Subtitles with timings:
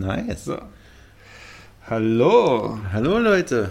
[0.00, 0.46] Nice.
[0.46, 0.56] So.
[1.86, 2.78] Hallo.
[2.90, 3.70] Hallo Leute.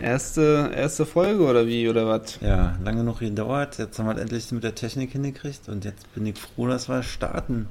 [0.00, 2.38] Erste, erste Folge oder wie oder was?
[2.40, 3.76] Ja, lange noch gedauert.
[3.76, 6.88] Jetzt haben wir es endlich mit der Technik hingekriegt und jetzt bin ich froh, dass
[6.88, 7.68] wir starten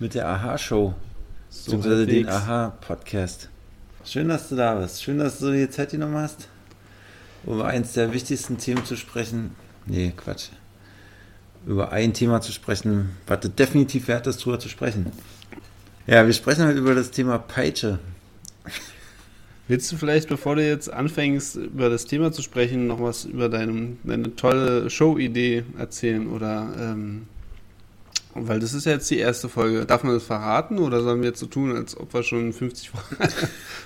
[0.00, 0.92] mit der Aha-Show.
[1.48, 2.28] So beziehungsweise den.
[2.28, 3.50] Aha-Podcast.
[4.04, 5.00] Schön, dass du da bist.
[5.00, 6.48] Schön, dass du dir Zeit genommen hast,
[7.46, 9.54] um über eins der wichtigsten Themen zu sprechen.
[9.86, 10.48] Nee, Quatsch.
[11.66, 15.12] Über ein Thema zu sprechen, was definitiv wert ist, drüber zu sprechen.
[16.10, 18.00] Ja, wir sprechen heute über das Thema Peitsche.
[19.68, 23.48] Willst du vielleicht, bevor du jetzt anfängst, über das Thema zu sprechen, noch was über
[23.48, 26.26] deine, deine tolle Show-Idee erzählen?
[26.26, 27.28] Oder, ähm,
[28.34, 29.84] weil das ist ja jetzt die erste Folge.
[29.86, 32.90] Darf man das verraten oder sollen wir jetzt so tun, als ob wir schon 50,
[32.90, 33.28] Fol-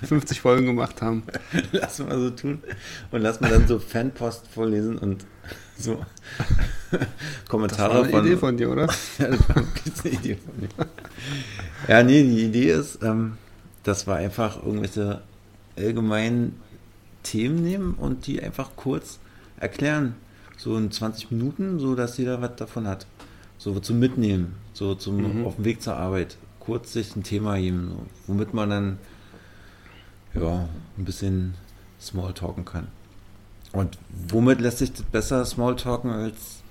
[0.06, 1.23] 50 Folgen gemacht haben?
[1.73, 2.62] Lass mal so tun
[3.11, 5.25] und lass mal dann so Fanpost vorlesen und
[5.78, 6.05] so
[6.91, 7.01] Das
[7.48, 8.27] Kommentare war eine von.
[8.27, 8.86] Idee von dir, oder?
[9.19, 10.86] ja, das war eine Idee von mir.
[11.89, 13.36] Ja, nee, die Idee ist, ähm,
[13.83, 15.23] dass wir einfach irgendwelche
[15.77, 16.61] allgemeinen
[17.25, 19.19] Themen nehmen und die einfach kurz
[19.58, 20.14] erklären.
[20.56, 23.06] So in 20 Minuten, so dass jeder was davon hat.
[23.59, 25.47] So zum Mitnehmen, so zum Mhm.
[25.47, 26.37] auf dem Weg zur Arbeit.
[26.61, 27.93] Kurz sich ein Thema geben,
[28.27, 28.99] womit man dann
[30.35, 31.55] ja, ein bisschen
[32.01, 32.89] Smalltalken kann.
[33.73, 36.63] Und womit lässt sich das besser Smalltalken, als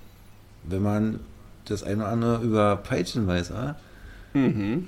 [0.64, 1.20] wenn man
[1.66, 3.76] das eine oder andere über Peitschen weiß, ah?
[4.34, 4.88] Mhm.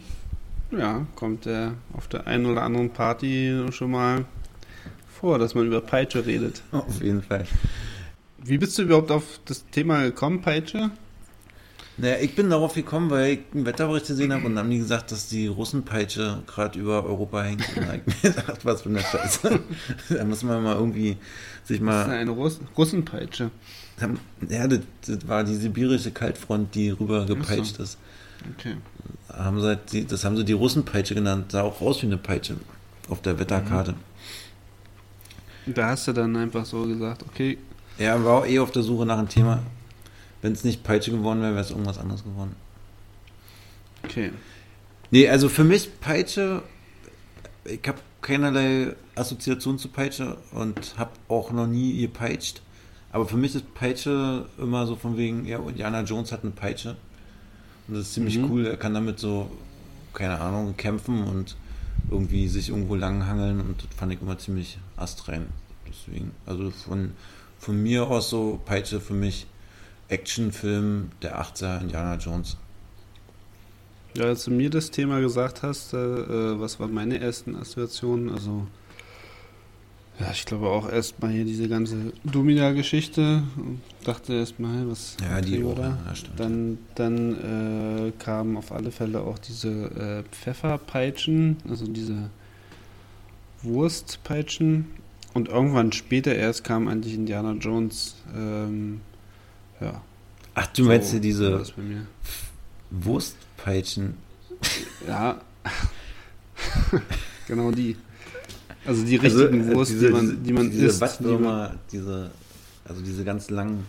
[0.72, 4.26] Ja, kommt der auf der einen oder anderen Party schon mal
[5.20, 6.62] vor, dass man über Peitsche redet.
[6.72, 7.46] Auf jeden Fall.
[8.44, 10.92] Wie bist du überhaupt auf das Thema gekommen, Peitsche?
[11.98, 14.80] Naja, ich bin darauf gekommen, weil ich einen Wetterbericht gesehen habe und dann haben die
[14.80, 17.62] gesagt, dass die Russenpeitsche gerade über Europa hängt.
[17.78, 19.60] Und ich mir gedacht, was für eine Scheiße.
[20.10, 21.16] da muss man mal irgendwie
[21.64, 22.10] sich Das ist mal.
[22.10, 23.50] eine Russ Russenpeitsche.
[24.50, 27.98] Ja, das, das war die sibirische Kaltfront, die rüber gepeitscht ist.
[28.58, 28.76] Okay.
[29.32, 31.54] Haben sie halt die, das haben sie die Russenpeitsche genannt.
[31.54, 32.58] Sah auch aus wie eine Peitsche
[33.10, 33.95] auf der Wetterkarte.
[35.66, 37.58] Und da hast du dann einfach so gesagt, okay,
[37.98, 39.64] Ja, war auch eh auf der Suche nach einem Thema.
[40.45, 42.56] Wenn es nicht Peitsche geworden wäre, wäre es irgendwas anderes geworden.
[44.04, 44.32] okay.
[45.10, 46.61] Nee, also für mich Peitsche,
[47.64, 52.61] ich habe keinerlei Assoziation zu Peitsche und habe auch noch nie gepeitscht.
[53.11, 56.95] Aber für mich ist Peitsche immer so von wegen, ja, Indiana Jones hat eine Peitsche.
[57.88, 58.52] Und das ist ziemlich Mhm.
[58.52, 58.67] cool.
[58.67, 59.50] Er kann damit so,
[60.14, 61.55] keine Ahnung, kämpfen und
[62.11, 65.48] irgendwie sich irgendwo langhangeln und das fand ich immer ziemlich astrein.
[65.89, 67.14] Deswegen, also von,
[67.58, 69.48] von mir aus so Peitsche für mich
[70.08, 72.58] Actionfilm der 80er Indiana Jones.
[74.16, 78.30] Ja, als du mir das Thema gesagt hast, äh, äh, was waren meine ersten Assoziationen?
[78.30, 78.66] Also,
[80.20, 83.43] ja, ich glaube auch erstmal hier diese ganze Domina-Geschichte.
[84.05, 85.98] Dachte erstmal, was Ja, die oder?
[86.05, 86.14] ja.
[86.37, 92.30] Dann, dann äh, kamen auf alle Fälle auch diese äh, Pfefferpeitschen, also diese
[93.64, 94.86] Wurstpeitschen.
[95.33, 98.16] Und irgendwann später erst kam eigentlich Indiana Jones.
[98.33, 99.02] Ähm,
[99.81, 100.02] ja,
[100.53, 101.63] Ach, du meinst so ja diese.
[102.91, 104.15] Wurstpeitschen?
[105.08, 105.41] Ja,
[107.47, 107.95] genau die.
[108.86, 110.97] Also die Also, richtigen äh, Wurst, diese- die man, die man diese isst.
[111.02, 112.31] die man, Wattwürmer, diese,
[112.86, 113.86] also diese ganz langen.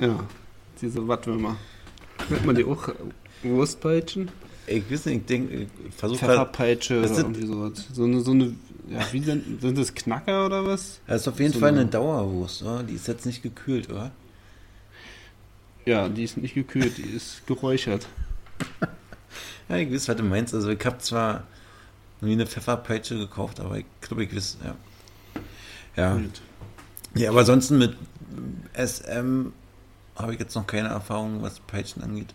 [0.00, 0.24] ja,
[0.82, 1.56] diese Wattwürmer.
[2.28, 2.88] Nennt man die auch
[3.42, 4.28] Wurstpeitschen?
[4.66, 5.54] Ich weiß nicht, ich denke,
[5.88, 6.18] ich versuche.
[6.18, 7.86] Pfefferpeitsche oder sind- irgendwie sowas.
[7.92, 8.54] So eine, so eine,
[8.90, 11.00] ja, wie sind, sind das Knacker oder was?
[11.06, 12.82] Das ist auf jeden so Fall eine- Dauerwurst, oder?
[12.82, 14.10] Die ist jetzt nicht gekühlt, oder?
[15.86, 18.06] Ja, die ist nicht gekühlt, die ist geräuchert.
[19.68, 20.52] Ja, ich weiß, was du meinst.
[20.52, 21.44] Also, ich habe zwar
[22.20, 24.74] nie eine Pfefferpeitsche gekauft, aber ich glaube, ich weiß, ja.
[25.96, 26.14] Ja.
[26.16, 26.40] Gut.
[27.14, 27.96] Ja, aber ansonsten mit
[28.74, 29.52] SM
[30.16, 32.34] habe ich jetzt noch keine Erfahrung, was Peitschen angeht.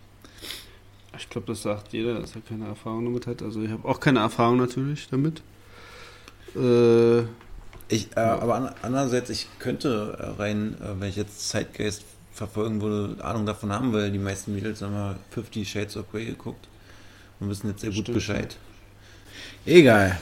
[1.18, 3.42] Ich glaube, das sagt jeder, dass er keine Erfahrung damit hat.
[3.42, 5.42] Also ich habe auch keine Erfahrung natürlich damit.
[6.56, 7.24] Äh,
[7.88, 12.04] Ich, äh, aber an, andererseits, ich könnte äh, rein, äh, wenn ich jetzt Zeitgeist
[12.34, 16.26] verfolgen würde, Ahnung davon haben, weil die meisten Mädels haben mal 50 Shades of Grey
[16.26, 16.68] geguckt
[17.40, 18.58] und wissen jetzt sehr gut Stimmt, Bescheid.
[19.66, 20.18] Egal.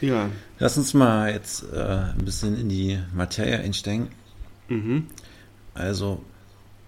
[0.00, 0.30] ja.
[0.58, 4.08] Lass uns mal jetzt äh, ein bisschen in die Materie einsteigen.
[4.68, 5.08] Mhm.
[5.74, 6.22] Also,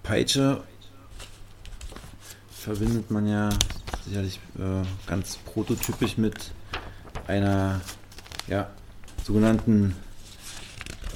[0.03, 0.63] Peitsche
[2.51, 3.51] verbindet man ja
[4.07, 6.53] sicherlich äh, ganz prototypisch mit
[7.27, 7.81] einer
[8.47, 8.69] ja,
[9.25, 9.97] sogenannten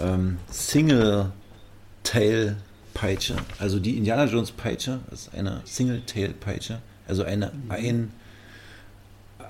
[0.01, 3.37] ähm, Single-Tail-Peitsche.
[3.59, 6.81] Also die Indiana Jones Peitsche ist eine Single-Tail-Peitsche.
[7.07, 8.13] Also eine ein,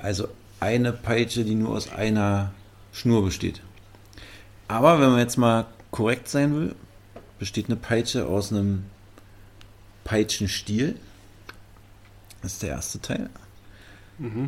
[0.03, 0.29] also
[0.61, 2.53] eine Peitsche, die nur aus einer
[2.93, 3.63] Schnur besteht.
[4.67, 6.75] Aber wenn man jetzt mal korrekt sein will,
[7.39, 8.85] besteht eine Peitsche aus einem
[10.05, 10.97] Peitschenstiel.
[12.43, 13.31] Das ist der erste Teil.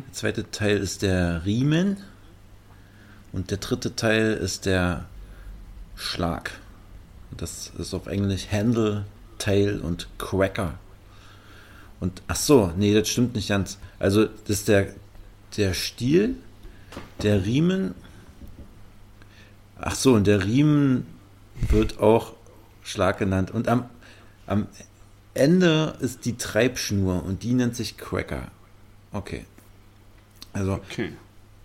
[0.07, 1.97] Der zweite Teil ist der Riemen.
[3.33, 5.05] Und der dritte Teil ist der
[5.95, 6.51] Schlag.
[7.37, 9.05] Das ist auf Englisch Handle,
[9.37, 10.75] Tail und Cracker.
[11.99, 13.77] Und ach so, nee, das stimmt nicht ganz.
[13.99, 14.93] Also das ist der,
[15.55, 16.35] der Stiel,
[17.21, 17.93] der Riemen.
[19.79, 21.05] Ach so, und der Riemen
[21.69, 22.33] wird auch
[22.83, 23.51] Schlag genannt.
[23.51, 23.85] Und am,
[24.47, 24.67] am
[25.33, 28.49] Ende ist die Treibschnur und die nennt sich Cracker.
[29.13, 29.45] Okay.
[30.53, 31.13] Also Okay.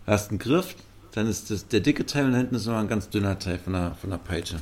[0.07, 0.77] hast einen Griff,
[1.17, 3.73] dann ist das der dicke Teil und hinten ist noch ein ganz dünner Teil von
[3.73, 4.61] der, von der Peitsche.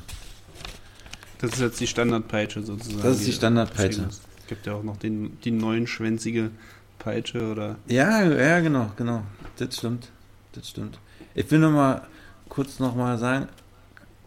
[1.41, 3.03] Das ist jetzt die Standardpeitsche sozusagen.
[3.03, 4.07] Das ist die du Standardpeitsche.
[4.09, 6.53] Es gibt ja auch noch den, die neunschwänzige
[7.01, 7.75] Peitsche oder.
[7.89, 9.25] Ja, ja, genau, genau.
[9.57, 10.11] Das stimmt.
[10.53, 11.01] Das stimmt.
[11.35, 12.07] Ich will noch mal
[12.49, 13.49] kurz noch mal sagen,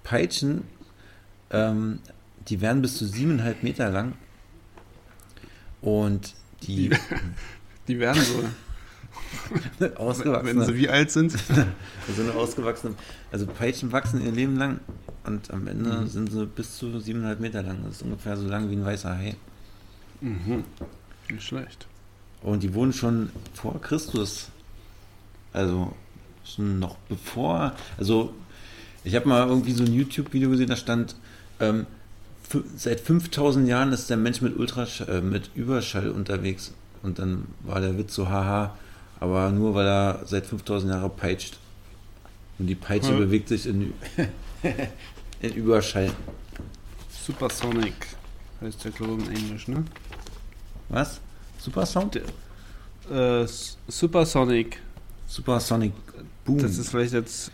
[0.03, 0.63] Peitschen,
[1.50, 2.00] ähm,
[2.50, 4.15] die werden bis zu siebeneinhalb Meter lang.
[5.79, 6.91] Und die,
[7.88, 8.44] Die werden so.
[9.80, 11.31] wenn ausgewachsene, sie wie alt sind.
[12.16, 12.96] so eine ausgewachsene,
[13.31, 14.80] also Peitschen wachsen ihr Leben lang
[15.25, 16.08] und am Ende Mhm.
[16.08, 17.80] sind sie bis zu siebeneinhalb Meter lang.
[17.86, 19.36] Das ist ungefähr so lang wie ein weißer Hai.
[20.22, 20.64] Mhm.
[21.30, 21.88] Nicht schlecht.
[22.42, 24.50] Und die wurden schon vor Christus,
[25.54, 25.94] also
[26.46, 28.34] schon noch bevor, also
[29.04, 31.16] ich habe mal irgendwie so ein YouTube-Video gesehen, da stand,
[31.60, 31.86] ähm,
[32.75, 36.74] seit 5000 Jahren ist der Mensch mit Ultraschall, äh, mit Überschall unterwegs.
[37.04, 38.75] Und dann war der Witz so, haha,
[39.19, 41.58] aber nur weil er seit 5000 Jahren peitscht.
[42.60, 43.18] Und die Peitsche Ja.
[43.18, 43.94] bewegt sich in,
[45.42, 46.12] in Überschall.
[47.10, 47.94] Supersonic
[48.62, 49.84] heißt der glaube ich in Englisch, ne?
[50.90, 51.19] Was?
[51.60, 52.22] Supersound?
[53.12, 53.46] Äh,
[53.88, 54.80] Supersonic.
[55.28, 55.92] Supersonic
[56.46, 56.58] Boom.
[56.60, 57.52] Das ist vielleicht jetzt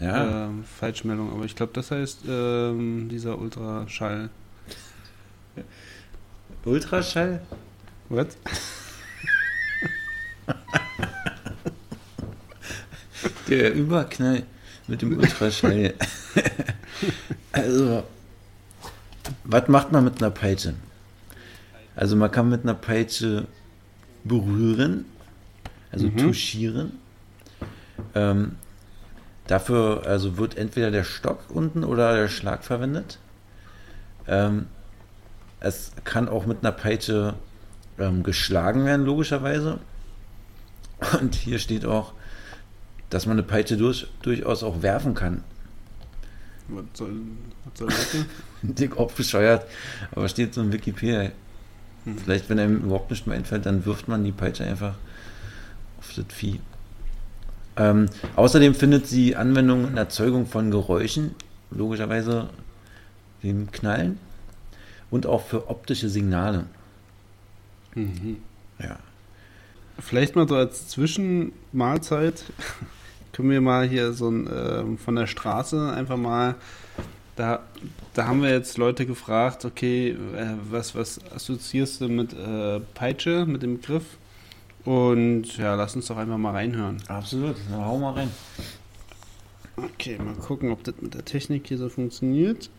[0.00, 0.46] ja.
[0.46, 4.30] ähm, Falschmeldung, aber ich glaube, das heißt ähm, dieser Ultraschall.
[6.64, 7.42] Ultraschall?
[8.08, 8.28] Was?
[13.50, 14.44] Der Überknall
[14.86, 15.94] mit dem Ultraschall.
[17.52, 18.04] also,
[19.44, 20.74] was macht man mit einer Peitsche?
[21.96, 23.46] Also man kann mit einer Peitsche
[24.24, 25.04] berühren,
[25.90, 26.16] also Mhm.
[26.16, 26.92] touchieren.
[28.14, 28.52] Ähm,
[29.46, 33.18] dafür also wird entweder der Stock unten oder der Schlag verwendet.
[34.28, 34.66] Ähm,
[35.58, 37.34] es kann auch mit einer Peitsche
[37.98, 39.78] ähm, geschlagen werden, logischerweise.
[41.20, 42.12] Und hier steht auch,
[43.10, 45.44] dass man eine Peitsche durch, durchaus auch werfen kann.
[46.68, 47.12] Was soll,
[47.64, 48.12] was soll das?
[48.12, 48.26] denn?
[48.74, 49.66] Dick auch bescheuert,
[50.12, 51.32] aber steht so in Wikipedia.
[52.04, 52.18] Hm.
[52.18, 54.94] Vielleicht, wenn einem überhaupt nicht mehr einfällt, dann wirft man die Peitsche einfach
[55.98, 56.60] auf das Vieh.
[57.76, 61.34] Ähm, außerdem findet sie Anwendung in Erzeugung von Geräuschen,
[61.70, 62.50] logischerweise
[63.42, 64.18] dem Knallen,
[65.10, 66.66] und auch für optische Signale.
[67.94, 68.36] Mhm.
[68.78, 68.98] Ja.
[69.98, 72.44] Vielleicht mal so als Zwischenmahlzeit
[73.40, 76.54] können wir mal hier so ein ähm, von der Straße einfach mal
[77.36, 77.62] da
[78.14, 80.16] da haben wir jetzt Leute gefragt, okay, äh,
[80.70, 84.18] was was assoziierst du mit äh, Peitsche mit dem Begriff?
[84.84, 87.02] Und ja, lass uns doch einfach mal reinhören.
[87.08, 88.30] Absolut, na hau mal rein.
[89.76, 92.70] Okay, mal gucken, ob das mit der Technik hier so funktioniert.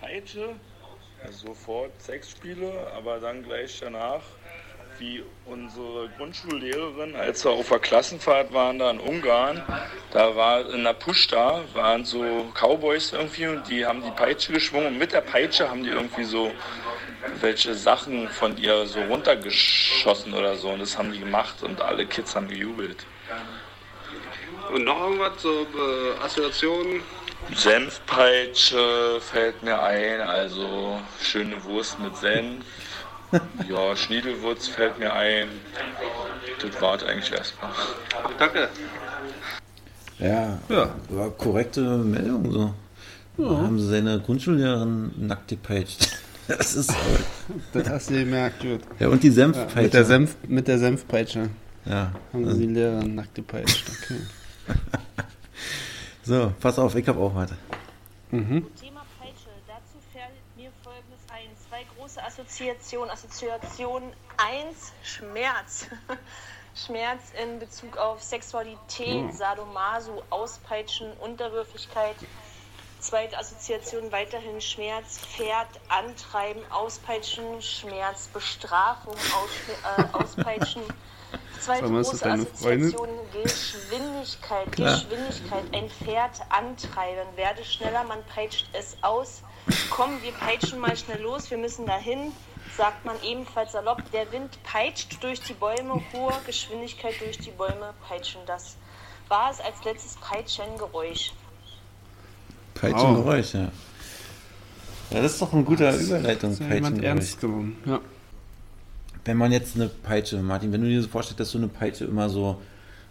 [0.00, 0.50] Peitsche,
[1.24, 4.22] also sofort Sexspiele, aber dann gleich danach,
[4.98, 9.62] wie unsere Grundschullehrerin, als wir auf der Klassenfahrt waren da in Ungarn,
[10.12, 14.88] da war in der Pushta, waren so Cowboys irgendwie und die haben die Peitsche geschwungen
[14.88, 16.50] und mit der Peitsche haben die irgendwie so
[17.40, 22.06] welche Sachen von ihr so runtergeschossen oder so und das haben die gemacht und alle
[22.06, 23.06] Kids haben gejubelt.
[24.72, 27.02] Und noch irgendwas, so äh, Assoziationen?
[27.54, 32.64] Senfpeitsche fällt mir ein, also schöne Wurst mit Senf.
[33.68, 35.48] Ja, Schniedelwurz fällt mir ein.
[36.62, 37.70] Das war eigentlich erstmal.
[38.38, 38.68] Danke.
[40.18, 40.94] Ja, Ja.
[41.10, 42.74] war korrekte Meldung so.
[43.36, 46.08] Da haben sie seine Grundschullehrerin nackt gepeitscht.
[46.48, 47.18] Das ist toll.
[47.74, 48.80] Das hast du gemerkt, gut.
[48.98, 49.82] Ja, und die Senfpeitsche.
[49.82, 51.50] Mit der, Senf, mit der Senfpeitsche
[51.84, 52.10] Ja.
[52.32, 53.84] haben sie die Lehrerin nackt gepeitscht.
[54.02, 54.20] Okay.
[56.22, 57.50] So, pass auf, ich hab auch was.
[58.30, 58.66] Mhm.
[58.80, 59.48] Thema Peitsche.
[59.66, 61.48] Dazu fällt mir folgendes ein.
[62.18, 63.10] Zwei große Assoziationen.
[63.10, 65.86] Assoziation 1, Schmerz.
[66.74, 72.16] Schmerz in Bezug auf Sexualität, Sadomaso, Auspeitschen, Unterwürfigkeit.
[73.00, 79.50] Zweite Assoziation weiterhin Schmerz, Pferd, Antreiben, Auspeitschen, Schmerz, Bestrafung, aus,
[79.98, 80.82] äh, Auspeitschen.
[81.60, 82.94] Zweite Sag mal, ist das deine Freundin?
[82.94, 84.94] Assoziation Geschwindigkeit, Klar.
[84.94, 89.42] Geschwindigkeit, ein Pferd antreiben, werde schneller, man peitscht es aus.
[89.90, 92.32] komm, wir peitschen mal schnell los, wir müssen dahin,
[92.76, 97.92] sagt man ebenfalls salopp, der Wind peitscht durch die Bäume, hohe Geschwindigkeit durch die Bäume
[98.08, 98.40] peitschen.
[98.46, 98.76] Das
[99.28, 101.32] war es als letztes Peitschengeräusch.
[102.74, 103.70] Peitschengeräusch, ja.
[105.10, 107.82] Ja, das ist doch ein guter Überleitung, Ist ja jemand ernst genommen.
[107.84, 108.00] Ja.
[109.28, 112.06] Wenn man jetzt eine Peitsche, Martin, wenn du dir so vorstellst, dass du eine Peitsche
[112.06, 112.62] immer so,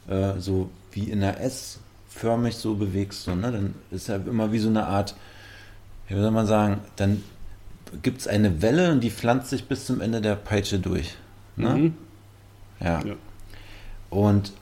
[0.08, 1.78] äh, so wie in einer S
[2.10, 3.52] förmig so bewegst, so, ne?
[3.52, 5.16] dann ist ja immer wie so eine Art,
[6.08, 7.22] wie soll man sagen, dann
[8.02, 11.14] gibt es eine Welle und die pflanzt sich bis zum Ende der Peitsche durch.
[11.56, 11.70] Ne?
[11.70, 11.94] Mhm.
[12.80, 13.06] Ja.
[13.06, 13.14] Ja.
[14.10, 14.54] Und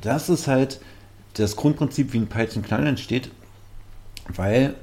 [0.00, 0.80] das ist halt
[1.32, 3.32] das Grundprinzip, wie ein Peitschenknall entsteht,
[4.28, 4.74] weil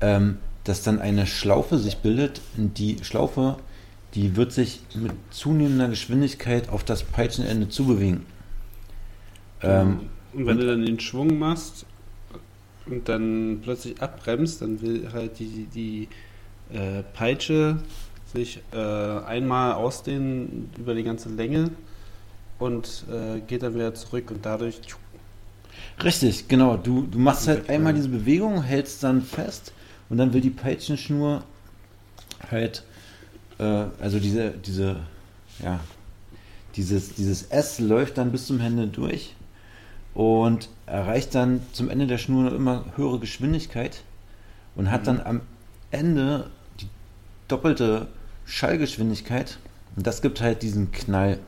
[0.00, 2.40] ähm, dass dann eine Schlaufe sich bildet.
[2.56, 3.58] Die Schlaufe,
[4.14, 8.26] die wird sich mit zunehmender Geschwindigkeit auf das Peitschenende zubewegen.
[9.62, 11.86] Ähm, Und wenn du dann den Schwung machst
[12.86, 16.08] und dann plötzlich abbremst, dann will halt die, die
[16.70, 17.82] äh, Peitsche
[18.24, 21.70] sich äh, einmal ausdehnen über die ganze Länge
[22.58, 24.80] und äh, geht dann wieder zurück und dadurch
[26.02, 26.76] Richtig, genau.
[26.76, 29.72] Du, du machst halt einmal diese Bewegung, hältst dann fest
[30.08, 31.44] und dann will die Peitschenschnur
[32.50, 32.84] halt,
[33.64, 34.96] also diese, diese,
[35.62, 35.80] ja,
[36.76, 39.34] dieses, dieses S läuft dann bis zum Ende durch
[40.14, 44.02] und erreicht dann zum Ende der Schnur immer höhere Geschwindigkeit
[44.76, 45.40] und hat dann am
[45.90, 46.50] Ende
[46.80, 46.88] die
[47.48, 48.08] doppelte
[48.46, 49.58] Schallgeschwindigkeit
[49.96, 51.40] und das gibt halt diesen Knall.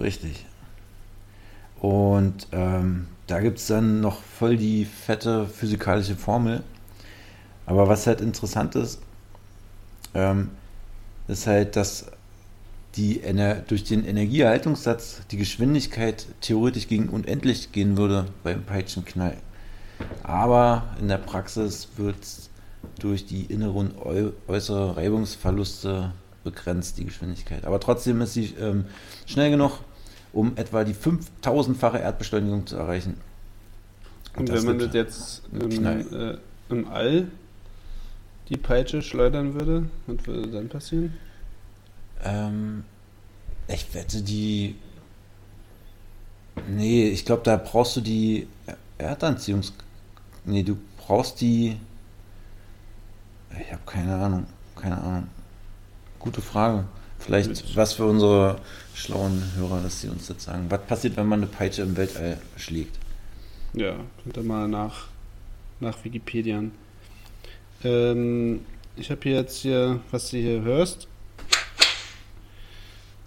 [0.00, 0.44] Richtig.
[1.80, 6.62] Und ähm, da gibt es dann noch voll die fette physikalische Formel.
[7.66, 9.00] Aber was halt interessant ist,
[10.14, 10.50] ähm,
[11.28, 12.06] ist halt, dass
[12.96, 19.36] die Ener durch den Energieerhaltungssatz die Geschwindigkeit theoretisch gegen unendlich gehen würde beim Peitschenknall.
[20.22, 22.16] Aber in der Praxis wird
[22.98, 26.12] durch die innere und äu äußere Reibungsverluste
[26.44, 27.64] begrenzt, die Geschwindigkeit.
[27.64, 28.84] Aber trotzdem ist sie ähm,
[29.26, 29.80] schnell genug,
[30.32, 33.14] um etwa die 5000-fache Erdbeschleunigung zu erreichen.
[34.36, 36.36] Und das wenn man das jetzt im, äh,
[36.68, 37.28] im All
[38.48, 41.14] die Peitsche schleudern würde, was würde dann passieren?
[42.22, 42.84] Ähm,
[43.68, 44.76] ich wette, die.
[46.68, 48.46] Nee, ich glaube, da brauchst du die
[48.98, 49.72] Erdanziehungs.
[50.44, 51.76] Nee, du brauchst die.
[53.60, 54.46] Ich habe keine Ahnung.
[54.76, 55.28] Keine Ahnung.
[56.18, 56.84] Gute Frage.
[57.18, 58.60] Vielleicht Mit- was für unsere
[58.94, 60.66] schlauen Hörer, dass sie uns das sagen.
[60.68, 62.98] Was passiert, wenn man eine Peitsche im Weltall schlägt?
[63.72, 65.08] Ja, könnt ihr mal nach,
[65.80, 66.62] nach Wikipedia.
[67.84, 68.60] Ähm,
[68.96, 71.08] ich habe hier jetzt hier, was du hier hörst.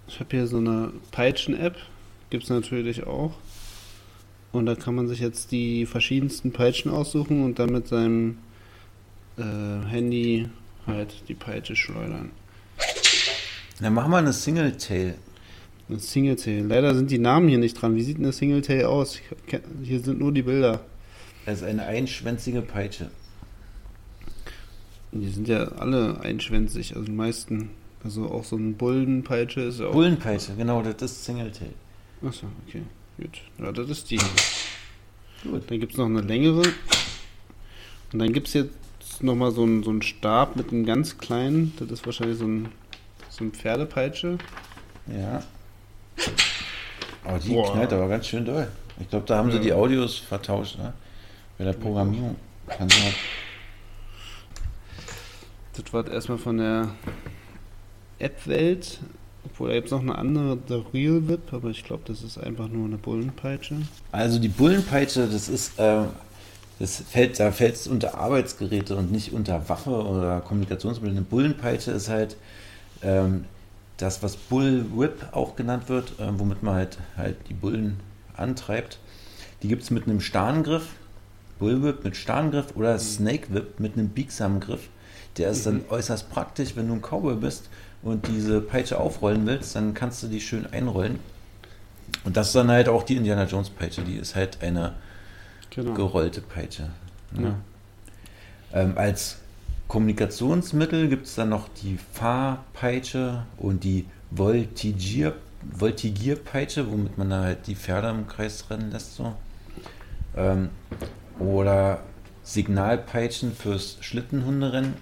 [0.07, 1.75] Ich habe hier so eine Peitschen-App.
[2.29, 3.33] Gibt es natürlich auch.
[4.51, 8.37] Und da kann man sich jetzt die verschiedensten Peitschen aussuchen und dann mit seinem
[9.37, 9.43] äh,
[9.87, 10.49] Handy
[10.85, 12.31] halt die Peitsche schleudern.
[13.79, 15.15] Dann machen wir eine Single-Tail.
[15.89, 16.65] Ein Singletail.
[16.67, 17.95] Leider sind die Namen hier nicht dran.
[17.95, 19.19] Wie sieht eine Singletail aus?
[19.47, 20.81] Kenn- Hier sind nur die Bilder.
[21.45, 23.09] Das ist eine einschwänzige Peitsche.
[25.11, 27.69] Die sind ja alle einschwänzig, also die meisten.
[28.03, 29.91] Also auch so ein Bullenpeitsche ist ja auch.
[29.93, 31.73] Bullenpeitsche, genau, das ist Single-Tail.
[32.25, 32.83] Achso, okay.
[33.17, 33.41] Gut.
[33.59, 34.17] Ja, das ist die.
[35.43, 35.63] Gut.
[35.69, 36.61] Dann gibt es noch eine längere.
[38.13, 38.71] Und dann gibt es jetzt
[39.21, 41.73] nochmal so einen, so einen Stab mit einem ganz kleinen.
[41.79, 42.69] Das ist wahrscheinlich so ein,
[43.29, 44.37] so ein Pferdepeitsche.
[45.07, 45.43] Ja.
[47.23, 47.73] Aber die Boah.
[47.73, 48.67] knallt aber ganz schön doll.
[48.99, 49.63] Ich glaube, da haben sie Ja.
[49.63, 50.93] die Audios vertauscht, ne?
[51.57, 52.35] Bei der Programmierung.
[52.67, 53.13] Kann sein.
[55.77, 56.89] Das war erstmal von der
[58.19, 58.99] App-Welt.
[59.45, 62.37] Obwohl, da gibt es noch eine andere, der Real Whip, aber ich glaube, das ist
[62.37, 63.75] einfach nur eine Bullenpeitsche.
[64.11, 66.03] Also die Bullenpeitsche, das ist, äh,
[66.79, 71.15] das fällt, da fällt es unter Arbeitsgeräte und nicht unter Waffe oder Kommunikationsmittel.
[71.15, 72.35] Eine Bullenpeitsche ist halt
[73.01, 73.45] ähm,
[73.97, 77.99] das, was Bullwhip auch genannt wird, äh, womit man halt, halt die Bullen
[78.35, 78.99] antreibt.
[79.63, 80.87] Die gibt es mit einem Starngriff,
[81.57, 84.89] Bullwhip mit Starngriff oder Snake Whip mit einem biegsamen Griff.
[85.37, 87.69] Der ist dann äußerst praktisch, wenn du ein Cowboy bist
[88.01, 91.19] und diese Peitsche aufrollen willst, dann kannst du die schön einrollen.
[92.23, 94.93] Und das ist dann halt auch die Indiana Jones Peitsche, die ist halt eine
[95.69, 95.93] Genau.
[95.93, 96.89] gerollte Peitsche.
[97.31, 97.55] Ne?
[98.73, 98.81] Ja.
[98.81, 99.37] Ähm, als
[99.87, 105.35] Kommunikationsmittel gibt es dann noch die Fahrpeitsche und die Voltigier,
[105.71, 109.15] Voltigierpeitsche, womit man da halt die Pferde im Kreis rennen lässt.
[109.15, 109.35] So.
[110.35, 110.69] Ähm,
[111.39, 112.01] oder
[112.43, 114.95] Signalpeitschen fürs Schlittenhunderennen.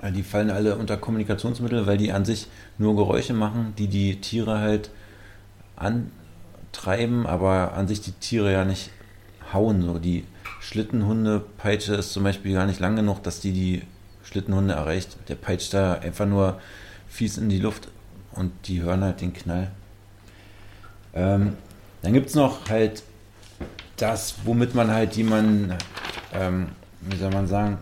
[0.00, 2.48] Äh, Die fallen alle unter Kommunikationsmittel, weil die an sich
[2.78, 4.90] nur Geräusche machen, die die Tiere halt
[5.76, 8.90] antreiben, aber an sich die Tiere ja nicht
[9.52, 9.82] hauen.
[9.82, 9.98] So.
[9.98, 10.24] Die
[10.60, 13.82] Schlittenhunde-Peitsche ist zum Beispiel gar nicht lang genug, dass die die
[14.24, 15.16] Schlittenhunde erreicht.
[15.28, 16.60] Der peitscht da einfach nur
[17.08, 17.88] fies in die Luft
[18.32, 19.70] und die hören halt den Knall.
[21.14, 21.56] Ähm,
[22.02, 23.02] dann gibt es noch halt
[23.96, 25.74] das, womit man halt jemanden,
[26.34, 26.68] ähm,
[27.00, 27.78] wie soll man sagen,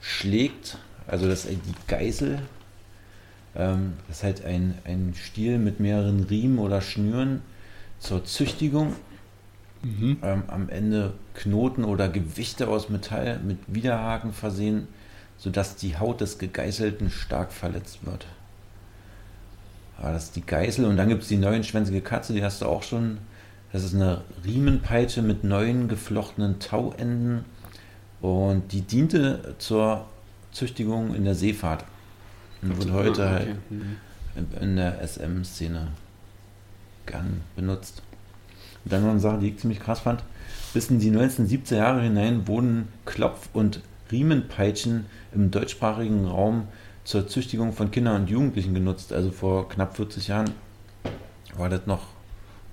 [0.00, 0.76] schlägt.
[1.10, 2.38] Also das ist die Geißel.
[3.56, 7.42] Ähm, das ist halt ein, ein Stiel mit mehreren Riemen oder Schnüren
[7.98, 8.94] zur Züchtigung.
[9.82, 10.18] Mhm.
[10.22, 14.86] Ähm, am Ende Knoten oder Gewichte aus Metall mit Widerhaken versehen,
[15.36, 18.26] sodass die Haut des Gegeißelten stark verletzt wird.
[19.98, 22.66] Aber das ist die Geißel und dann gibt es die neunschwänzige Katze, die hast du
[22.66, 23.18] auch schon.
[23.72, 27.44] Das ist eine Riemenpeitsche mit neun geflochtenen Tauenden
[28.20, 30.06] und die diente zur
[30.52, 31.84] Züchtigung in der Seefahrt.
[32.62, 33.80] Und wird heute Ah, halt okay.
[34.36, 35.88] In- in der SM-Szene
[37.06, 38.02] gern benutzt.
[38.84, 40.22] Und dann noch eine Sache, die ich ziemlich krass fand.
[40.72, 43.80] Bis in die 1970er Jahre hinein wurden Klopf- und
[44.12, 46.68] Riemenpeitschen im deutschsprachigen Raum
[47.04, 49.12] zur Züchtigung von Kindern und Jugendlichen genutzt.
[49.12, 50.50] Also vor knapp 40 Jahren
[51.56, 52.02] war das noch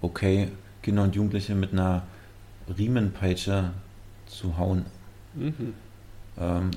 [0.02, 0.50] okay,
[0.84, 2.04] Kinder und Jugendliche mit einer
[2.78, 3.72] Riemenpeitsche
[4.28, 4.86] zu hauen,
[5.34, 5.74] Mhm.
[6.40, 6.72] ähm,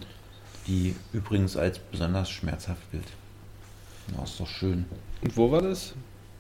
[0.71, 3.05] die übrigens als besonders schmerzhaft gilt.
[4.17, 4.85] Ja, ist doch schön.
[5.23, 5.95] Und wo war das?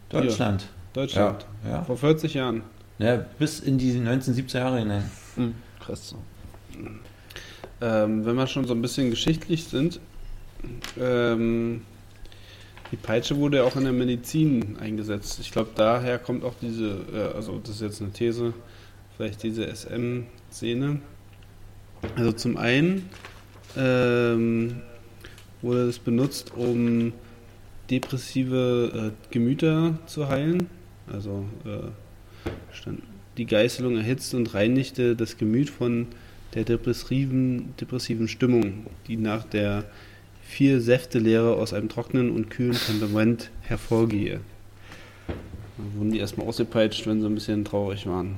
[0.09, 0.69] Deutschland.
[0.93, 1.45] Deutschland.
[1.65, 1.85] Ja, ja.
[1.85, 2.63] Vor 40 Jahren.
[2.99, 3.17] ja.
[3.39, 5.11] Bis in die 1970er Jahre hinein.
[5.37, 5.55] Mhm.
[5.81, 6.15] Krass.
[7.81, 9.99] Ähm, wenn wir schon so ein bisschen geschichtlich sind,
[10.99, 11.83] ähm,
[12.93, 15.39] die Peitsche wurde ja auch in der Medizin eingesetzt.
[15.41, 18.53] Ich glaube, daher kommt auch diese, äh, also das ist jetzt eine These,
[19.17, 21.01] vielleicht diese SM-Szene.
[22.17, 23.09] Also zum einen
[23.77, 24.77] ähm,
[25.63, 27.13] wurde es benutzt, um
[27.91, 30.69] depressive äh, Gemüter zu heilen.
[31.13, 33.03] Also äh, stand,
[33.37, 36.07] die Geißelung erhitzte und reinigte das Gemüt von
[36.55, 39.85] der depressiven, depressiven Stimmung, die nach der
[40.43, 44.41] vier Säfte-Lehre aus einem trockenen und kühlen Temperament hervorgehe.
[45.77, 48.37] Dann wurden die erstmal ausgepeitscht, wenn sie ein bisschen traurig waren.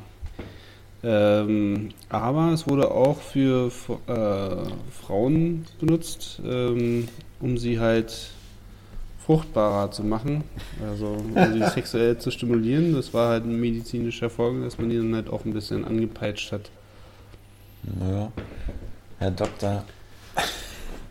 [1.04, 3.72] Ähm, aber es wurde auch für
[4.06, 7.08] äh, Frauen benutzt, ähm,
[7.40, 8.30] um sie halt
[9.26, 10.44] fruchtbarer zu machen,
[10.84, 12.94] also um sie sexuell zu stimulieren.
[12.94, 16.52] Das war halt ein medizinischer Folge, dass man die dann halt auch ein bisschen angepeitscht
[16.52, 16.70] hat.
[17.82, 18.30] Naja.
[19.18, 19.84] Herr Doktor.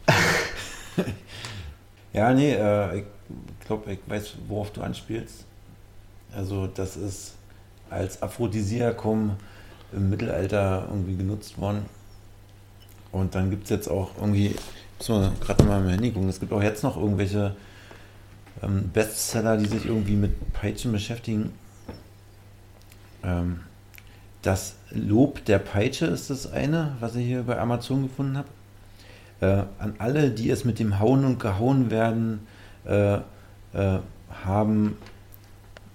[2.13, 3.05] ja, nee, äh, ich
[3.65, 5.45] glaube, ich weiß, worauf du anspielst.
[6.33, 7.35] Also, das ist
[7.89, 9.37] als Aphrodisiakum
[9.93, 11.85] im Mittelalter irgendwie genutzt worden.
[13.11, 14.55] Und dann gibt es jetzt auch irgendwie,
[14.97, 17.55] muss man gerade mal im Handy gucken, es gibt auch jetzt noch irgendwelche
[18.63, 21.51] ähm, Bestseller, die sich irgendwie mit Peitschen beschäftigen.
[23.23, 23.61] Ähm,
[24.41, 28.47] das Lob der Peitsche ist das eine, was ich hier bei Amazon gefunden habe.
[29.41, 32.47] Äh, an alle, die es mit dem Hauen und Gehauen werden
[32.85, 33.99] äh, äh,
[34.43, 34.97] haben,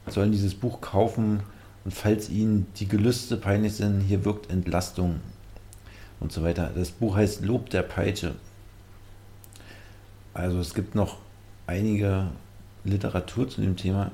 [0.07, 1.41] sollen dieses Buch kaufen.
[1.87, 5.21] Und falls ihnen die Gelüste peinlich sind, hier wirkt Entlastung
[6.19, 6.73] und so weiter.
[6.75, 8.35] Das Buch heißt Lob der Peitsche.
[10.35, 11.19] Also es gibt noch
[11.69, 12.27] einige
[12.83, 14.11] Literatur zu dem Thema.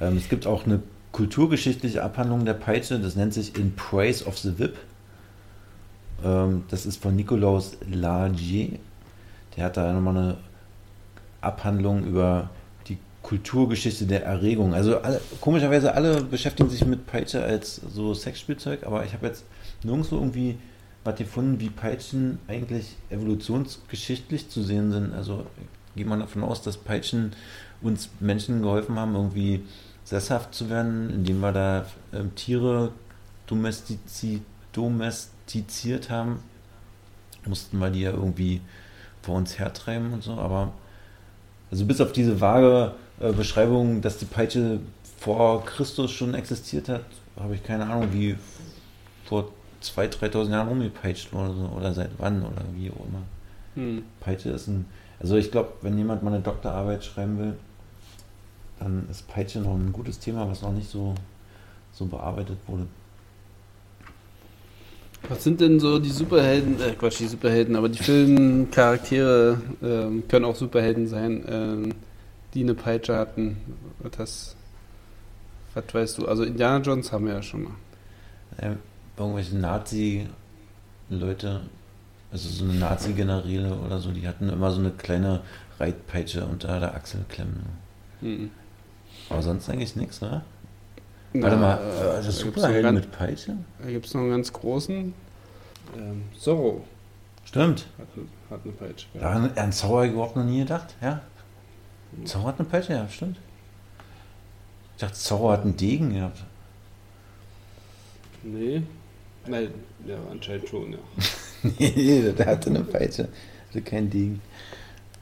[0.00, 0.82] Ähm, es gibt auch eine
[1.12, 4.76] kulturgeschichtliche Abhandlung der Peitsche, das nennt sich In Praise of the Whip.
[6.24, 8.76] Ähm, das ist von Nikolaus Lagier.
[9.56, 10.36] Der hat da nochmal eine
[11.42, 12.50] Abhandlung über
[13.28, 14.72] Kulturgeschichte der Erregung.
[14.72, 19.44] Also alle, komischerweise alle beschäftigen sich mit Peitsche als so Sexspielzeug, aber ich habe jetzt
[19.82, 20.56] nirgendwo irgendwie
[21.04, 25.12] was gefunden, wie Peitschen eigentlich evolutionsgeschichtlich zu sehen sind.
[25.12, 25.44] Also
[25.94, 27.32] geht man davon aus, dass Peitschen
[27.82, 29.62] uns Menschen geholfen haben, irgendwie
[30.04, 32.92] sesshaft zu werden, indem wir da ähm, Tiere
[33.46, 34.40] domestizi
[34.72, 36.38] domestiziert haben,
[37.44, 38.62] mussten wir die ja irgendwie
[39.20, 40.72] vor uns hertreiben und so, aber
[41.70, 44.80] also bis auf diese vage äh, Beschreibung, dass die Peitsche
[45.18, 47.04] vor Christus schon existiert hat,
[47.38, 48.36] habe ich keine Ahnung, wie
[49.24, 49.50] vor
[49.82, 53.22] 2.000, 3.000 Jahren rumgepeitscht wurde so, oder seit wann oder wie auch immer.
[53.74, 54.02] Hm.
[54.20, 54.86] Peitsche ist ein,
[55.20, 57.54] also ich glaube, wenn jemand mal eine Doktorarbeit schreiben will,
[58.78, 61.14] dann ist Peitsche noch ein gutes Thema, was noch nicht so,
[61.92, 62.86] so bearbeitet wurde.
[65.28, 70.44] Was sind denn so die Superhelden, äh Quatsch, die Superhelden, aber die Filmcharaktere ähm, können
[70.44, 71.94] auch Superhelden sein, ähm,
[72.54, 73.56] die eine Peitsche hatten.
[74.16, 74.54] Das,
[75.74, 76.28] was weißt du?
[76.28, 77.74] Also Indiana Jones haben wir ja schon mal.
[78.58, 78.76] Äh,
[79.16, 80.28] irgendwelche Nazi-Leute,
[82.30, 85.40] also so eine Nazi-Generäle oder so, die hatten immer so eine kleine
[85.78, 87.66] Reitpeitsche unter der Achsel klemmen.
[88.20, 88.50] Hm.
[89.28, 90.22] Aber sonst eigentlich nichts,
[91.32, 93.56] Na, Warte mal, äh, da gibt's noch Superhelden mit Peitsche?
[93.82, 95.14] Da gibt es noch einen ganz großen.
[95.96, 96.84] Ähm, Zorro
[97.44, 97.86] Stimmt.
[97.98, 98.06] hat,
[98.50, 99.06] hat eine Peitsche.
[99.14, 101.22] Daran, an Zauber habe ich überhaupt noch nie gedacht, ja.
[102.24, 103.38] Zauber hat eine Peitsche, ja, stimmt.
[104.96, 106.42] Ich dachte, Zauber hat einen Degen gehabt.
[108.42, 108.82] Nee.
[109.46, 109.70] Nein,
[110.06, 110.98] ja, anscheinend schon, ja.
[111.78, 113.28] nee, der hatte eine Peitsche.
[113.68, 114.40] Also kein Degen.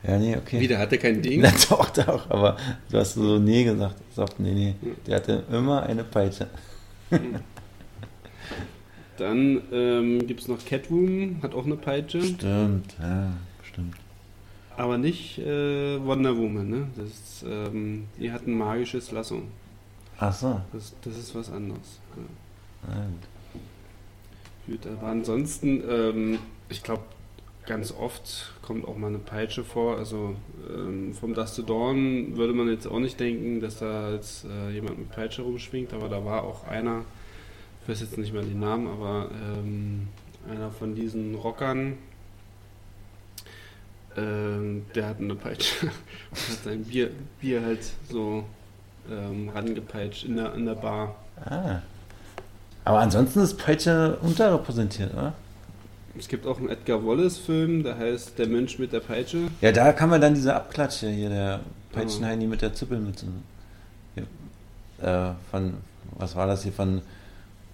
[0.03, 0.61] Ja, nee, okay.
[0.61, 1.41] Wie, der hatte kein Ding?
[1.43, 2.57] Na doch, doch, aber
[2.91, 3.97] du hast so nee gesagt.
[4.09, 4.75] Ich sagte, nee, nee.
[5.07, 6.49] Der hatte immer eine Peitsche.
[9.17, 12.23] Dann ähm, gibt es noch Catwoman, hat auch eine Peitsche.
[12.23, 13.33] Stimmt, ja,
[13.63, 13.97] stimmt.
[14.77, 16.87] Aber nicht äh, Wonder Woman, ne?
[16.97, 19.41] Das ist, ähm, die hat ein magisches Lasso.
[20.19, 20.61] Ach so.
[20.73, 21.99] Das, das ist was anderes.
[22.87, 23.07] Ja.
[24.67, 27.03] Gut, aber ansonsten, ähm, ich glaube,
[27.67, 29.99] ganz oft kommt auch mal eine Peitsche vor.
[29.99, 30.37] Also
[30.69, 34.71] ähm, vom Dust to Dawn würde man jetzt auch nicht denken, dass da jetzt äh,
[34.71, 37.05] jemand mit Peitsche rumschwingt, aber da war auch einer,
[37.83, 40.09] ich weiß jetzt nicht mehr den Namen, aber ähm,
[40.49, 41.99] einer von diesen Rockern,
[44.17, 45.87] ähm, der hat eine Peitsche
[46.31, 48.45] und hat sein Bier, Bier halt so
[49.11, 51.17] ähm, rangepeitscht in der, in der Bar.
[51.45, 51.81] Ah.
[52.85, 55.35] Aber ansonsten ist Peitsche unterrepräsentiert, oder?
[56.19, 59.49] Es gibt auch einen Edgar Wallace-Film, der heißt Der Mensch mit der Peitsche.
[59.61, 61.61] Ja, da kann man dann diese Abklatsche hier, der
[61.93, 63.27] Peitschenheini mit der Zippelmütze.
[65.03, 65.75] Äh, von,
[66.17, 67.03] was war das hier von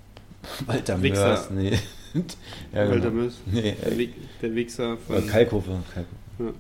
[0.67, 1.29] Walter Wichser.
[1.29, 1.51] Mörs?
[1.51, 1.71] Nee.
[2.73, 3.23] ja, Walter genau.
[3.23, 3.35] Mörs.
[3.47, 4.07] Nee, Der,
[4.43, 5.27] der Wichser von.
[5.29, 5.71] Kalkofe.
[5.95, 6.59] Kalkofe.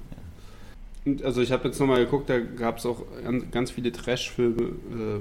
[1.04, 4.62] Und Also ich habe jetzt nochmal geguckt, da gab es auch an- ganz viele Trash-Filme,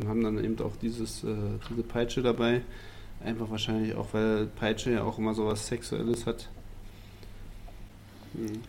[0.04, 1.28] äh, haben dann eben auch dieses, äh,
[1.72, 2.62] diese Peitsche dabei.
[3.24, 6.48] Einfach wahrscheinlich auch, weil Peitsche ja auch immer so was Sexuelles hat.
[8.34, 8.62] Hm.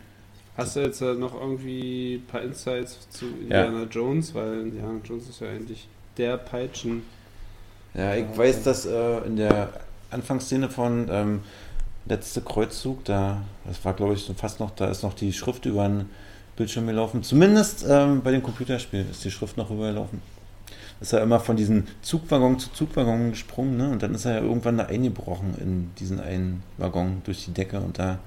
[0.55, 4.35] Hast du jetzt äh, noch irgendwie ein paar Insights zu Indiana Jones?
[4.35, 5.87] Weil Indiana Jones ist ja eigentlich
[6.17, 7.03] der Peitschen.
[7.95, 9.69] Ja, ich Ja, weiß, dass äh, in der
[10.11, 11.39] Anfangsszene von ähm,
[12.05, 15.87] Letzte Kreuzzug, da, das war glaube ich fast noch, da ist noch die Schrift über
[15.87, 16.09] den
[16.57, 17.23] Bildschirm gelaufen.
[17.23, 20.21] Zumindest ähm, bei dem Computerspiel ist die Schrift noch rübergelaufen.
[21.03, 23.89] Ist er immer von diesem Zugwaggon zu Zugwaggon gesprungen, ne?
[23.89, 27.81] Und dann ist er ja irgendwann da eingebrochen in diesen einen Waggon durch die Decke
[27.81, 28.19] und da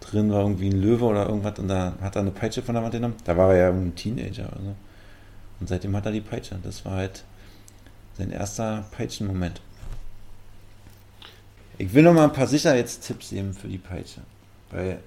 [0.00, 2.82] drin war irgendwie ein Löwe oder irgendwas und da hat er eine Peitsche von der
[2.82, 3.16] Wand genommen.
[3.24, 4.74] Da war er ja ein Teenager oder so.
[5.60, 6.58] Und seitdem hat er die Peitsche.
[6.62, 7.22] Das war halt
[8.16, 9.60] sein erster Peitschenmoment.
[11.76, 14.22] Ich will noch mal ein paar Sicherheitstipps geben für die Peitsche.
[14.70, 15.00] Weil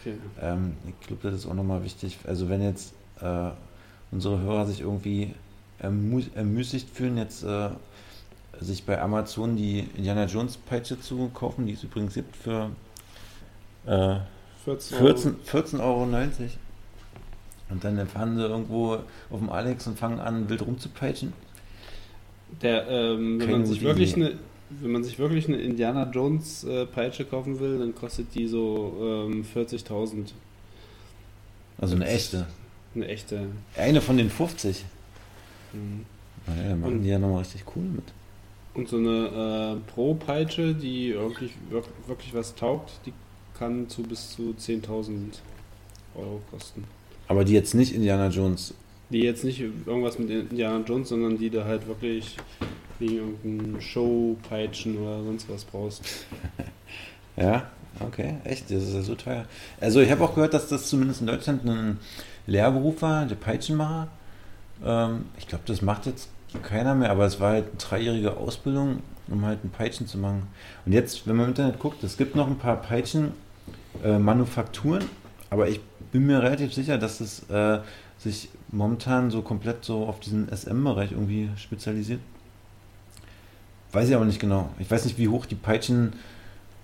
[0.00, 0.14] Okay.
[0.40, 2.18] ähm, ich glaube, das ist auch nochmal wichtig.
[2.26, 3.50] Also wenn jetzt äh,
[4.10, 5.34] unsere Hörer sich irgendwie
[5.78, 7.70] ermüßigt fühlen, jetzt äh,
[8.60, 12.70] sich bei Amazon die Indiana Jones Peitsche zu kaufen, die es übrigens gibt für
[13.86, 14.16] äh,
[14.64, 16.02] 14, 14 14,90 Euro.
[17.70, 18.98] Und dann fahren sie irgendwo
[19.30, 21.32] auf dem Alex und fangen an, wild rumzupeitschen.
[22.62, 24.26] Der, ähm, wenn, man sich wirklich Idee.
[24.26, 24.38] eine,
[24.80, 29.26] wenn man sich wirklich eine Indiana Jones äh, Peitsche kaufen will, dann kostet die so
[29.28, 30.32] ähm, 40.000.
[31.78, 32.46] Also eine echte.
[32.94, 33.48] Eine echte.
[33.76, 34.84] Eine von den 50.
[35.74, 36.06] Mhm.
[36.46, 38.04] Naja, da machen Und- die ja nochmal richtig cool mit.
[38.74, 43.12] Und so eine äh, Pro-Peitsche, die wirklich, wirk- wirklich was taugt, die
[43.56, 45.38] kann zu bis zu 10.000
[46.16, 46.82] Euro kosten.
[47.28, 48.74] Aber die jetzt nicht Indiana Jones.
[49.10, 52.36] Die jetzt nicht irgendwas mit Indiana Jones, sondern die du halt wirklich
[52.98, 56.02] wegen irgendeinem Show-Peitschen oder sonst was brauchst.
[57.36, 59.44] Ja, okay, echt, das ist ja so teuer.
[59.80, 61.98] Also ich habe auch gehört, dass das zumindest in Deutschland ein
[62.46, 64.06] Lehrberuf war, der Peitschenmacher.
[64.84, 66.28] Ähm, ich glaube, das macht jetzt
[66.62, 70.46] keiner mehr, aber es war halt eine dreijährige Ausbildung, um halt ein Peitschen zu machen.
[70.86, 75.04] Und jetzt, wenn man im Internet guckt, es gibt noch ein paar Peitschen-Manufakturen,
[75.50, 75.80] aber ich
[76.12, 77.80] bin mir relativ sicher, dass es äh,
[78.18, 82.20] sich momentan so komplett so auf diesen SM-Bereich irgendwie spezialisiert.
[83.92, 84.70] Weiß ich aber nicht genau.
[84.78, 86.14] Ich weiß nicht, wie hoch die Peitschen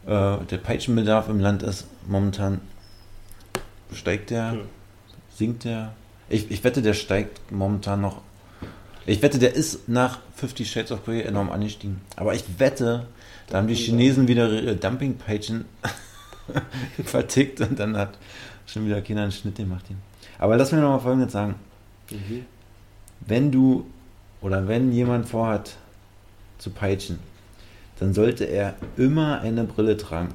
[0.06, 2.60] äh, der Peitschenbedarf im Land ist momentan.
[3.92, 4.52] Steigt der?
[4.52, 4.60] Ja.
[5.34, 5.92] Sinkt der?
[6.30, 8.22] Ich, ich wette, der steigt momentan noch.
[9.04, 12.00] Ich wette, der ist nach 50 Shades of Grey enorm angestiegen.
[12.14, 13.06] Aber ich wette,
[13.48, 15.64] da haben die Chinesen wieder ihre Dumpingpeitschen
[17.04, 18.16] vertickt und dann hat
[18.66, 19.84] schon wieder keiner einen Schnitt gemacht.
[20.38, 21.56] Aber lass mir noch mal Folgendes sagen.
[22.10, 22.44] Mhm.
[23.26, 23.86] Wenn du
[24.40, 25.76] oder wenn jemand vorhat
[26.58, 27.18] zu peitschen,
[27.98, 30.28] dann sollte er immer eine Brille tragen.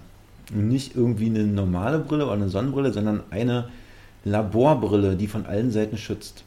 [0.53, 3.69] Und nicht irgendwie eine normale Brille oder eine Sonnenbrille, sondern eine
[4.25, 6.43] Laborbrille, die von allen Seiten schützt.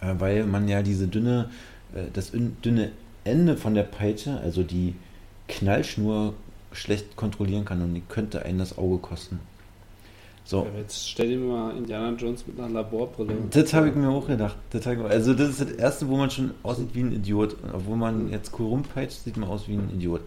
[0.00, 1.50] Äh, Weil man ja diese dünne,
[1.94, 2.90] äh, das ün- dünne
[3.24, 4.94] Ende von der Peitsche, also die
[5.48, 6.34] Knallschnur,
[6.72, 9.40] schlecht kontrollieren kann und die könnte einen das Auge kosten.
[10.44, 10.66] So.
[10.76, 13.34] Jetzt stell dir mal Indiana Jones mit einer Laborbrille.
[13.50, 14.56] Das habe ich mir auch gedacht.
[14.70, 17.56] Das hab ich, also das ist das erste, wo man schon aussieht wie ein Idiot.
[17.72, 20.22] Obwohl man jetzt cool rumpeitscht, sieht man aus wie ein Idiot.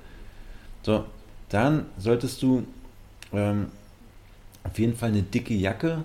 [0.83, 1.05] So,
[1.49, 2.63] dann solltest du
[3.33, 3.67] ähm,
[4.63, 6.03] auf jeden Fall eine dicke Jacke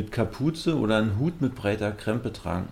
[0.00, 2.68] mit Kapuze oder einen Hut mit breiter Krempe tragen.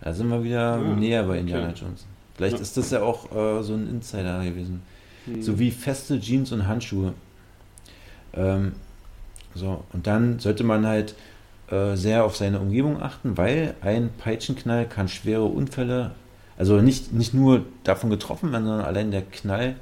[0.00, 1.40] Da sind wir wieder Ah, näher bei okay.
[1.40, 2.06] Indiana Jones.
[2.34, 2.62] Vielleicht Ja.
[2.62, 4.80] ist das ja auch äh, so ein Insider gewesen.
[5.26, 5.42] Hm.
[5.42, 7.12] Sowie feste Jeans und Handschuhe.
[8.32, 8.72] Ähm,
[9.54, 11.14] so, und dann sollte man halt
[11.70, 16.12] äh, sehr auf seine Umgebung achten, weil ein Peitschenknall kann schwere Unfälle,
[16.56, 19.76] also nicht, nicht nur davon getroffen werden, sondern allein der Knall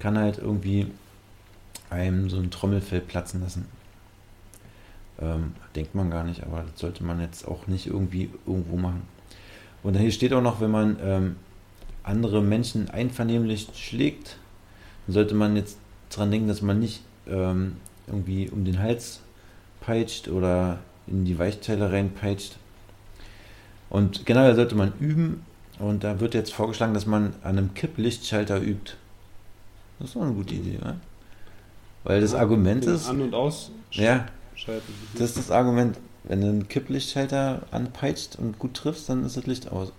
[0.00, 0.88] kann halt irgendwie
[1.90, 3.66] einem so ein Trommelfell platzen lassen.
[5.20, 9.02] Ähm, denkt man gar nicht, aber das sollte man jetzt auch nicht irgendwie irgendwo machen.
[9.82, 11.36] Und hier steht auch noch, wenn man ähm,
[12.04, 14.36] andere Menschen einvernehmlich schlägt,
[15.06, 15.78] dann sollte man jetzt
[16.10, 17.76] dran denken, dass man nicht ähm,
[18.06, 19.20] irgendwie um den Hals
[19.80, 22.56] peitscht oder in die Weichteile reinpeitscht.
[23.90, 25.42] Und generell sollte man üben.
[25.78, 28.94] Und da wird jetzt vorgeschlagen, dass man an einem Kipplichtschalter übt.
[29.98, 30.96] Das ist doch eine gute Idee, oder?
[32.04, 33.78] Weil das Ja, Argument ist, An- und Ausschalten.
[33.92, 34.26] ja,
[35.14, 35.98] das ist das Argument.
[36.24, 39.92] Wenn du einen Kipplichtschalter anpeitscht und gut triffst, dann ist das Licht aus.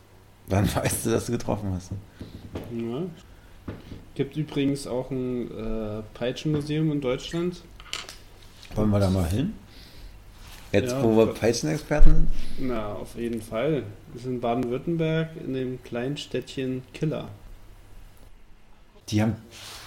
[0.48, 1.92] Dann weißt du, dass du getroffen hast.
[2.76, 3.04] Ja.
[4.16, 7.62] Gibt übrigens auch ein äh, Peitschenmuseum in Deutschland.
[8.76, 9.54] Wollen wir da mal hin?
[10.72, 12.68] Jetzt, Ja, wo wir Peitschenexperten sind?
[12.68, 13.84] Na, auf jeden Fall.
[14.14, 17.30] Das ist in Baden-Württemberg in dem kleinen Städtchen Killer.
[19.10, 19.36] Die haben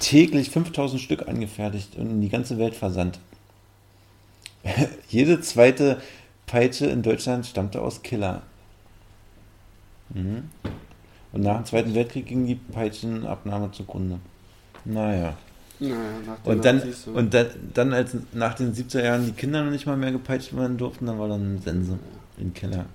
[0.01, 3.21] täglich 5000 Stück angefertigt und in die ganze Welt versandt.
[5.09, 6.01] Jede zweite
[6.47, 8.43] Peitsche in Deutschland stammte aus Killer.
[10.11, 10.51] Mhm.
[11.33, 14.19] Und nach dem Zweiten Weltkrieg ging die Peitschenabnahme zugrunde.
[14.85, 15.37] Naja.
[15.81, 15.97] Naja,
[16.45, 17.11] Und dann, Nazis so.
[17.13, 20.55] und dann, dann, als nach den 70er Jahren die Kinder noch nicht mal mehr gepeitscht
[20.55, 21.99] werden durften, dann war dann Sense
[22.39, 22.87] im Keller.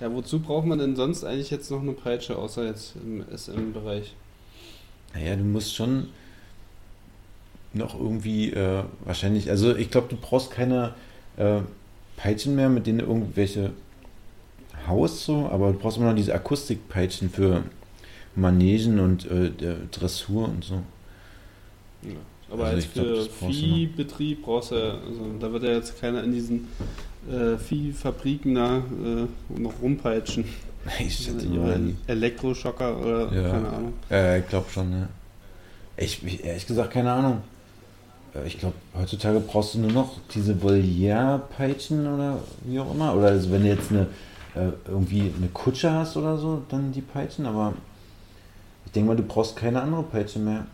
[0.00, 4.14] Ja, wozu braucht man denn sonst eigentlich jetzt noch eine Peitsche, außer jetzt im SM-Bereich?
[5.14, 6.08] Naja, du musst schon
[7.72, 10.94] noch irgendwie äh, wahrscheinlich, also ich glaube, du brauchst keine
[11.36, 11.60] äh,
[12.16, 13.70] Peitschen mehr, mit denen du irgendwelche
[14.86, 17.62] haust so, aber du brauchst immer noch diese Akustikpeitschen für
[18.34, 19.50] Manegen und äh,
[19.90, 20.74] Dressur und so.
[22.02, 22.10] Ja.
[22.50, 23.50] Aber Also glaub, für noch.
[23.52, 26.66] Viehbetrieb brauchst du ja, also da wird ja jetzt keiner in diesen
[27.30, 30.44] äh, Viehfabriken da äh, noch rumpeitschen.
[30.98, 31.94] Ich hatte Oder ja nie.
[32.06, 33.50] Elektroschocker oder Ja.
[33.50, 33.92] keine Ahnung.
[34.10, 35.08] Äh, ich glaube schon, ne.
[35.98, 37.42] Ich, ehrlich gesagt, keine Ahnung.
[38.34, 43.14] Äh, Ich glaube, heutzutage brauchst du nur noch diese Voliere-Peitschen oder wie auch immer.
[43.14, 44.06] Oder also wenn du jetzt eine,
[44.54, 47.46] äh, irgendwie eine Kutsche hast oder so, dann die Peitschen.
[47.46, 47.74] Aber
[48.86, 50.66] ich denke mal, du brauchst keine andere Peitsche mehr.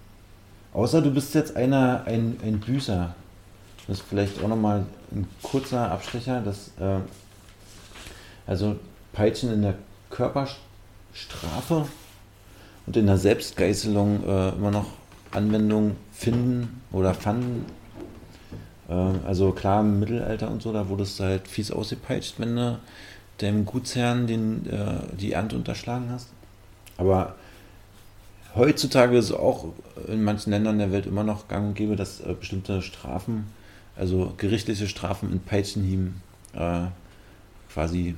[0.73, 3.15] Außer du bist jetzt einer, ein, ein Büßer.
[3.87, 6.43] Das ist vielleicht auch nochmal ein kurzer Abstecher.
[6.45, 6.99] Das, äh,
[8.47, 8.77] also
[9.13, 9.75] Peitschen in der
[10.11, 11.87] Körperstrafe
[12.87, 14.87] und in der Selbstgeißelung äh, immer noch
[15.33, 17.67] Anwendung finden oder fanden.
[18.89, 22.79] Äh, also klar, im Mittelalter und so, da wurdest du halt fies ausgepeitscht, wenn du
[23.41, 26.29] dem Gutsherrn den, äh, die Ernte unterschlagen hast.
[26.97, 27.35] Aber
[28.55, 29.67] heutzutage ist es auch
[30.09, 33.47] in manchen Ländern der Welt immer noch gang und gäbe, dass äh, bestimmte Strafen,
[33.97, 36.23] also gerichtliche Strafen in Peitschenhieben
[36.55, 36.87] äh,
[37.73, 38.15] quasi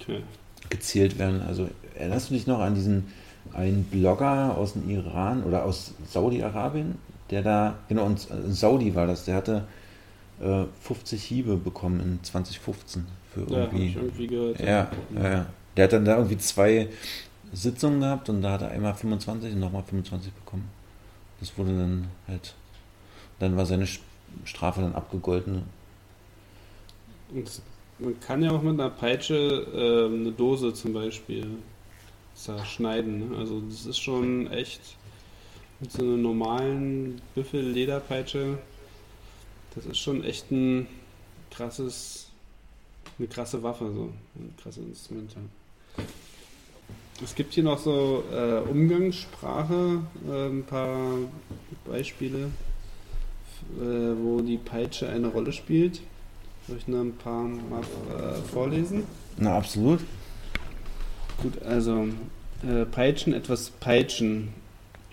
[0.00, 0.22] Okay.
[0.70, 1.42] gezählt werden.
[1.42, 3.08] Also erinnerst du dich noch an diesen
[3.52, 6.96] einen Blogger aus dem Iran oder aus Saudi-Arabien,
[7.30, 9.64] der da, genau, und äh, Saudi war das, der hatte
[10.40, 13.86] äh, 50 Hiebe bekommen in 2015 für Ja, irgendwie.
[13.88, 14.60] ich irgendwie gehört.
[14.60, 15.46] Ja, ja, ja.
[15.76, 16.88] Der hat dann da irgendwie zwei
[17.52, 20.68] Sitzungen gehabt und da hat er einmal 25 und nochmal 25 bekommen.
[21.40, 22.54] Das wurde dann halt,
[23.38, 23.86] dann war seine
[24.44, 25.62] Strafe dann abgegolten.
[27.34, 27.62] Und
[27.98, 31.46] man kann ja auch mit einer Peitsche ähm, eine Dose zum Beispiel
[32.34, 33.30] zerschneiden.
[33.30, 33.36] Ne?
[33.36, 34.80] Also das ist schon echt
[35.80, 38.58] mit so einer normalen Büffel-Lederpeitsche,
[39.74, 40.86] das ist schon echt ein
[41.50, 42.28] krasses,
[43.18, 45.32] eine krasse Waffe, so ein krasses Instrument.
[45.32, 46.04] Ja.
[47.22, 51.18] Es gibt hier noch so äh, Umgangssprache, äh, ein paar
[51.84, 52.50] Beispiele,
[53.80, 56.00] äh, wo die Peitsche eine Rolle spielt.
[56.66, 59.04] Soll ich noch ein paar mal äh, vorlesen?
[59.36, 60.00] Na, absolut.
[61.42, 62.06] Gut, also
[62.64, 64.50] äh, Peitschen, etwas peitschen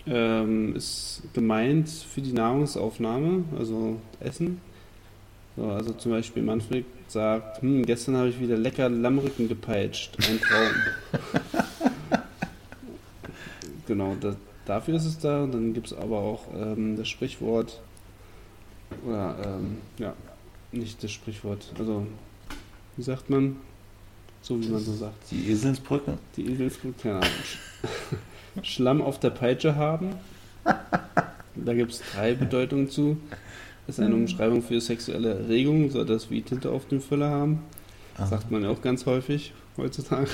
[0.06, 4.60] ähm, ist gemeint für die Nahrungsaufnahme, also Essen.
[5.56, 10.40] So, also zum Beispiel Manfred sagt, hm, gestern habe ich wieder lecker Lammrücken gepeitscht, ein
[10.40, 12.20] Traum.
[13.88, 15.48] genau, das, dafür ist es da.
[15.48, 17.80] Dann gibt es aber auch ähm, das Sprichwort,
[19.04, 20.14] oder ähm, ja,
[20.70, 22.06] nicht das Sprichwort, also
[22.96, 23.56] wie sagt man?
[24.42, 25.30] So wie man so sagt.
[25.30, 26.18] Die Eselsbrücke.
[26.36, 27.30] Die Eselsbrücke, keine Ahnung.
[28.62, 30.14] Schlamm auf der Peitsche haben.
[30.64, 33.18] Da gibt es drei Bedeutungen zu.
[33.86, 37.60] ist eine Umschreibung für sexuelle Erregung, soll das wie Tinte auf dem Füller haben.
[38.28, 40.28] Sagt man ja auch ganz häufig heutzutage.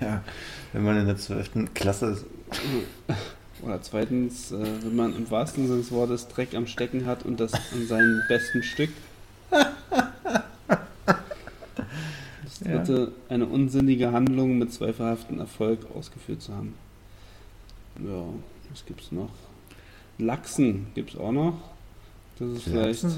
[0.00, 0.22] Ja,
[0.72, 1.72] wenn man in der 12.
[1.74, 2.26] Klasse ist.
[3.62, 7.38] Oder zweitens, äh, wenn man im wahrsten Sinne des Wortes Dreck am Stecken hat und
[7.38, 8.90] das an seinem besten Stück.
[12.84, 16.74] Dritte, eine unsinnige Handlung mit zweifelhaftem Erfolg ausgeführt zu haben.
[17.98, 18.24] Ja,
[18.70, 19.30] was gibt's noch?
[20.18, 21.54] Lachsen gibt's auch noch.
[22.38, 23.08] Das ist vielleicht, äh,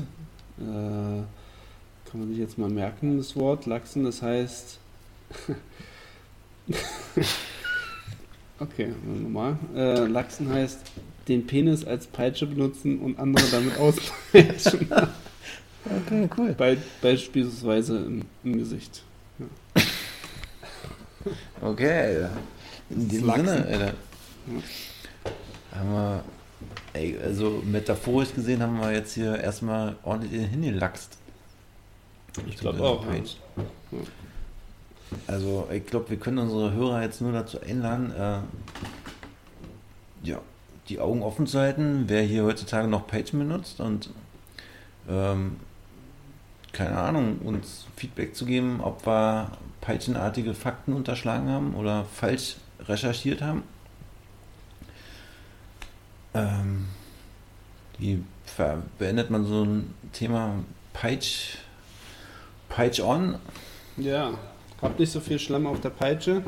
[0.59, 4.79] kann man sich jetzt mal merken, das Wort Lachsen, das heißt.
[8.61, 9.57] okay, nochmal.
[9.75, 10.81] Äh, Lachsen heißt
[11.29, 14.89] den Penis als Peitsche benutzen und andere damit auspeitschen.
[15.87, 16.55] Okay, cool.
[16.55, 19.03] Be beispielsweise im, im Gesicht.
[21.61, 22.31] Okay, Alter.
[22.91, 23.33] In dem.
[23.35, 23.95] Sinne, Alter.
[25.73, 26.25] Haben wir,
[26.93, 31.19] ey, also metaphorisch gesehen haben wir jetzt hier erstmal ordentlich hingelaxt.
[32.47, 33.05] Ich glaube auch.
[35.27, 38.39] Also ich glaube, wir können unsere Hörer jetzt nur dazu einladen, äh,
[40.25, 40.41] ja,
[40.89, 44.11] die Augen offen zu halten, wer hier heutzutage noch Page benutzt und
[45.09, 45.57] ähm,
[46.75, 53.41] keine Ahnung, uns Feedback zu geben, ob wir peitschenartige Fakten unterschlagen haben oder falsch recherchiert
[53.41, 53.63] haben.
[56.35, 56.89] Ähm,
[57.99, 58.23] wie
[58.99, 60.57] beendet man so ein Thema
[60.93, 61.59] Peitsch,
[62.69, 63.37] Peitsch on?
[63.97, 64.33] Ja,
[64.83, 66.43] habt nicht so viel Schlamm auf der Peitsche.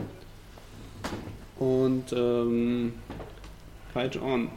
[1.58, 2.94] Und ähm,
[3.94, 4.50] Peitsche on.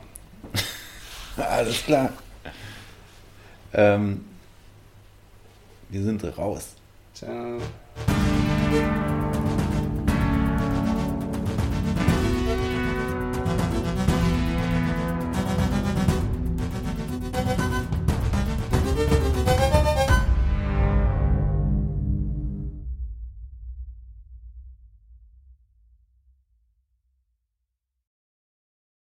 [1.38, 2.12] Alles klar.
[3.71, 4.25] Ähm,
[5.89, 6.75] wir sind raus.
[7.13, 7.60] Ciao.